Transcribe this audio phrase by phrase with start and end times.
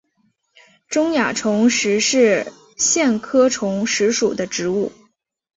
[0.87, 4.91] 中亚虫实是苋科虫实属的植物。